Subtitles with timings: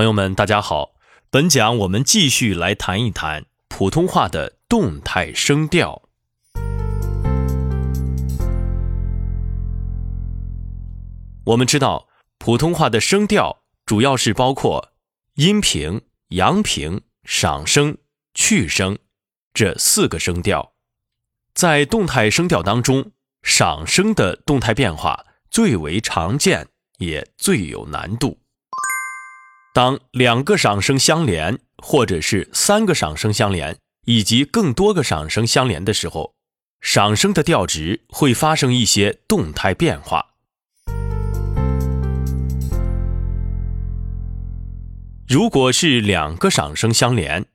[0.00, 0.94] 朋友们，大家好。
[1.28, 6.08] 本讲我们继续来谈一谈普通话的动态声调。
[11.44, 12.08] 我们知道，
[12.38, 14.92] 普通话的声调主要是包括
[15.34, 17.98] 阴平、阳平、上声、
[18.32, 18.96] 去声
[19.52, 20.72] 这四个声调。
[21.52, 23.12] 在动态声调当中，
[23.42, 28.39] 上声的动态变化最为常见，也最有难度。
[29.72, 36.34] 当两个赏声相连，或者是三个赏声相连，以及更多个赏声相连的时候，
[36.80, 40.26] 赏声的调值会发生一些动态变化。
[45.28, 47.46] 如果是两个赏声相连，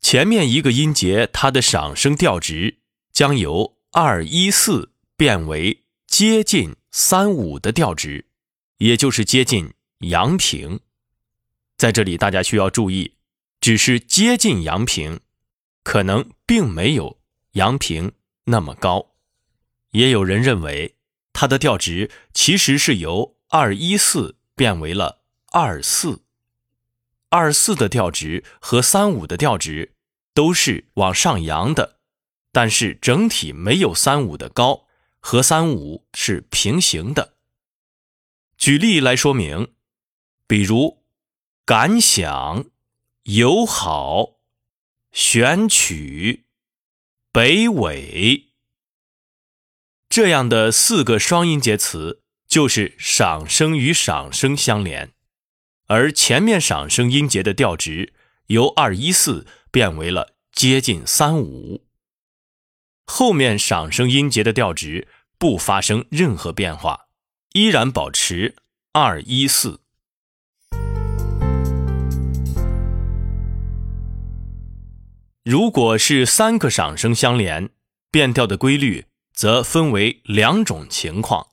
[0.00, 2.78] 前面一个音节它的赏声调值
[3.12, 8.24] 将由二一四变为接近三五的调值，
[8.78, 10.80] 也就是接近阳平。
[11.82, 13.16] 在这里，大家需要注意，
[13.60, 15.18] 只是接近阳平，
[15.82, 17.18] 可能并没有
[17.54, 18.12] 阳平
[18.44, 19.16] 那么高。
[19.90, 20.94] 也有人认为，
[21.32, 26.22] 它的调值其实是由二一四变为了二四。
[27.30, 29.96] 二四的调值和三五的调值
[30.32, 31.98] 都是往上扬的，
[32.52, 34.86] 但是整体没有三五的高，
[35.18, 37.34] 和三五是平行的。
[38.56, 39.72] 举例来说明，
[40.46, 41.01] 比如。
[41.64, 42.64] 感想、
[43.22, 44.40] 友好、
[45.12, 46.46] 选取、
[47.30, 48.48] 北纬，
[50.08, 55.12] 这样的四个双音节词，就是赏声与赏声相连，
[55.86, 58.12] 而前面赏声音节的调值
[58.48, 61.86] 由二一四变为了接近三五，
[63.06, 65.06] 后面赏声音节的调值
[65.38, 67.06] 不发生任何变化，
[67.52, 68.56] 依然保持
[68.92, 69.81] 二一四。
[75.44, 77.70] 如果是三个上声相连，
[78.12, 81.48] 变调的规律则分为两种情况。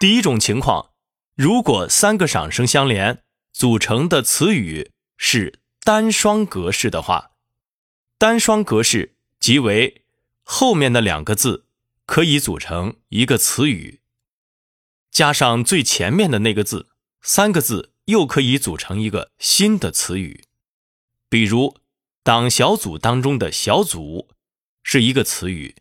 [0.00, 0.92] 第一种情况，
[1.34, 3.22] 如果三个上声相连
[3.52, 7.32] 组成的词语是单双格式的话，
[8.16, 10.06] 单双格式即为
[10.42, 11.66] 后面的两个字
[12.06, 14.00] 可以组成一个词语，
[15.10, 16.88] 加上最前面的那个字，
[17.20, 20.44] 三个字又可以组成一个新的词语，
[21.28, 21.76] 比如。
[22.28, 24.28] 党小组当中的“小组”
[24.84, 25.76] 是一个词语，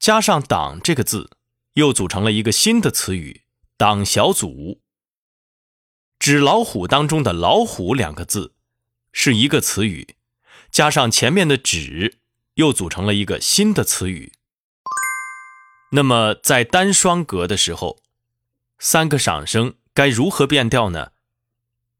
[0.00, 1.30] 加上“党”这个字，
[1.74, 3.42] 又组成了一个新的词语
[3.78, 4.80] “党小组”。
[6.18, 8.54] 纸老虎当中的“老虎”两个字
[9.12, 10.16] 是一个词语，
[10.68, 12.18] 加上前面的“纸”，
[12.54, 14.32] 又组成了一个新的词语。
[15.92, 18.00] 那么在单双格的时候，
[18.80, 21.12] 三个上声该如何变调呢？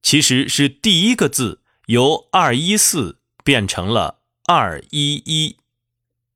[0.03, 3.21] 其实是第一个字由二一四。
[3.45, 5.59] 变成了二一一，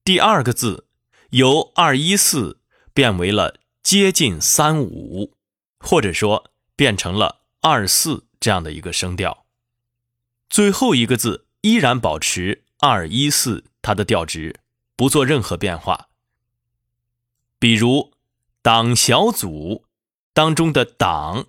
[0.04, 0.86] 第二个字
[1.30, 2.60] 由二一四
[2.92, 5.34] 变为了接近三五，
[5.78, 9.46] 或者说变成了二四这样的一个声调。
[10.50, 14.60] 最后一个字依然保持二一四，它的调值
[14.94, 16.08] 不做任何变化。
[17.58, 18.12] 比如
[18.60, 19.86] “党小组”
[20.34, 21.46] 当中的“党”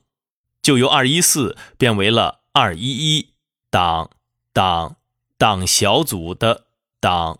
[0.63, 3.33] 就由二一四变为了二一一，
[3.69, 4.09] 党
[4.53, 4.98] 党。
[5.39, 6.65] 党小组的
[6.99, 7.39] 党，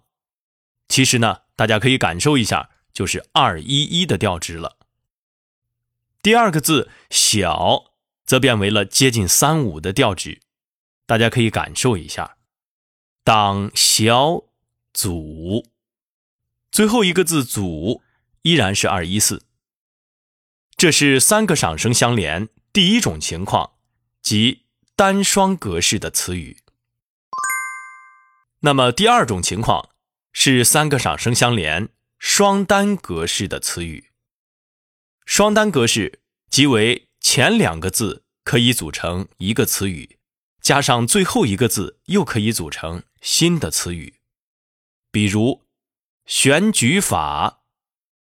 [0.88, 4.78] 其实呢，大家可以感受一下，就是二一一的调值了。
[6.22, 7.92] 第二个字小，
[8.24, 10.40] 则变为了接近三五的调值，
[11.06, 12.38] 大家可以感受一下。
[13.26, 14.44] 党小
[14.94, 15.68] 组，
[16.72, 18.02] 最后一个字组
[18.44, 19.44] 依然是二一四。
[20.78, 23.74] 这是三个上声相连第一种情况，
[24.22, 24.64] 即
[24.96, 26.60] 单双格式的词语。
[28.62, 29.90] 那么第二种情况
[30.34, 34.12] 是三个上声相连双单格式的词语。
[35.26, 40.18] 双单格式即为前两个字可以组成一个词语，
[40.62, 44.16] 加上最后一个字又可以组成新的词语。
[45.12, 45.64] 比如
[46.26, 47.62] 选举法，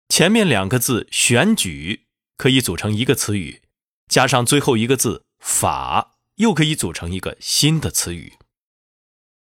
[0.09, 2.07] 前面两个字选举
[2.37, 3.63] 可以组成一个词语，
[4.09, 8.35] 加上最后一个字法又可以组成一个新的词语。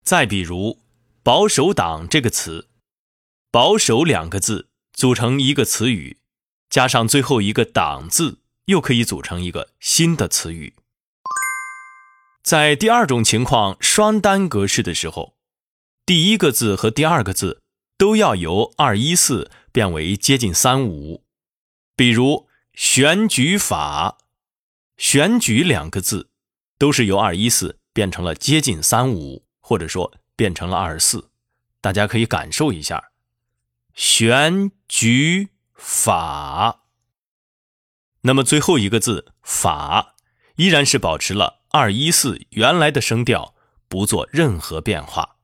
[0.03, 0.79] 再比如
[1.23, 2.67] “保守党”这个词
[3.51, 6.17] ，“保守”两个字组成一个词语，
[6.69, 10.73] 加上最后一个“党”字，又可以组成一个新的词语。
[12.43, 15.35] 在第二种情况双单格式的时候，
[16.05, 17.61] 第一个字和第二个字
[17.97, 21.23] 都要由二一四变为接近三五。
[21.95, 24.17] 比如“选举法
[24.97, 26.31] ”，“选举”两个字
[26.79, 31.29] 都是由二一四变成了接近三五，或者说变成了二十四。
[31.79, 33.11] 大家可以感受一下，
[33.93, 36.81] 选举法。
[38.23, 40.15] 那么最后一个字法
[40.57, 43.55] 依然是保持了二一四原来的声调，
[43.87, 45.37] 不做任何变化。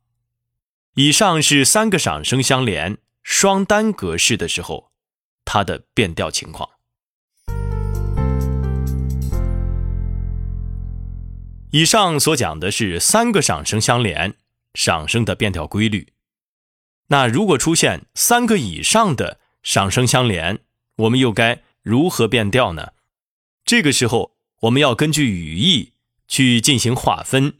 [0.96, 4.92] 以上是三个赏声相连双单格式的时候，
[5.46, 6.70] 它的变调情况。
[11.72, 14.36] 以上所讲的是三个赏声相连
[14.74, 16.14] 赏声的变调规律。
[17.08, 20.60] 那如果出现三个以上的赏声相连，
[20.96, 22.94] 我们又该如何变调呢？
[23.66, 25.92] 这个时候，我们要根据语义
[26.28, 27.56] 去进行划分，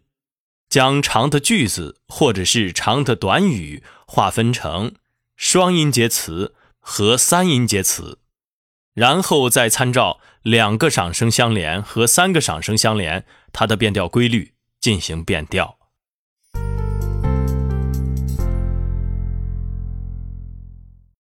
[0.70, 4.94] 将长的句子或者是长的短语划分成
[5.36, 8.20] 双音节词和三音节词。
[8.98, 13.24] 然后再参照两个赏声相连和三个赏声相连，
[13.54, 15.78] 它的变调规律进行变调。